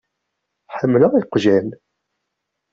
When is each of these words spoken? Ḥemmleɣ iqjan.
Ḥemmleɣ 0.77 1.11
iqjan. 1.15 1.69